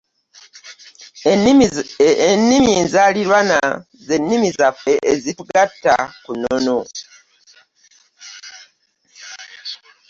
Ennimi 2.31 2.69
enzaaliranwa 2.79 3.63
z'ennimi 4.05 4.49
zaffe 4.57 4.93
ezitugatta 5.11 5.93
ku 6.23 6.31
nnono. 6.37 6.77